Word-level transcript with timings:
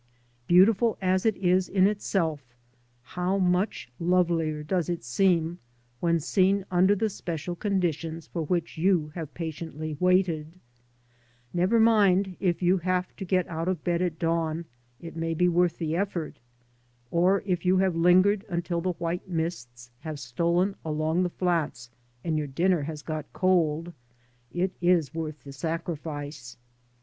Beautiful 0.47 0.97
as 0.99 1.27
it 1.27 1.37
is 1.37 1.69
in 1.69 1.85
itself, 1.85 2.55
how 3.03 3.37
much 3.37 3.87
lovelier 3.99 4.63
does 4.63 4.89
it 4.89 5.03
seem 5.03 5.59
when 5.99 6.19
seen 6.19 6.65
under 6.71 6.95
the 6.95 7.07
special 7.07 7.55
conditions 7.55 8.25
for 8.25 8.41
which 8.41 8.79
you 8.79 9.11
have 9.13 9.35
patiently 9.35 9.95
waited 9.99 10.53
I 10.55 10.57
Never 11.53 11.79
mind 11.79 12.35
if 12.39 12.63
you 12.63 12.79
have 12.79 13.15
to 13.17 13.23
get 13.25 13.47
out 13.47 13.67
of 13.67 13.83
bed 13.83 14.01
at 14.01 14.17
dawn, 14.17 14.65
it 14.99 15.15
may 15.15 15.35
be 15.35 15.47
worth 15.47 15.77
the 15.77 15.95
effort; 15.95 16.37
or 17.11 17.43
if 17.45 17.63
you 17.63 17.77
have 17.77 17.95
lingered 17.95 18.43
until 18.49 18.81
the 18.81 18.93
white 18.93 19.29
mists 19.29 19.91
have 19.99 20.19
stolen 20.19 20.73
along 20.83 21.21
the 21.21 21.29
flats, 21.29 21.91
and 22.23 22.39
your 22.39 22.47
dinner 22.47 22.81
has 22.81 23.03
got 23.03 23.31
cold, 23.33 23.93
it 24.51 24.71
is 24.81 25.13
worth 25.13 25.43
the 25.43 25.53
sacrifice. 25.53 26.57